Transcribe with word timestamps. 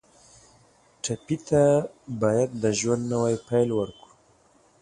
ټپي 1.03 1.37
ته 1.47 1.63
باید 2.21 2.49
د 2.63 2.63
ژوند 2.79 3.03
نوی 3.13 3.35
پیل 3.47 3.69
ورکړو. 3.79 4.13